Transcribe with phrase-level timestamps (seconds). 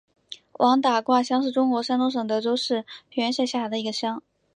[0.53, 4.23] 王打卦乡是中国山东省德州市平原县下辖的一个乡。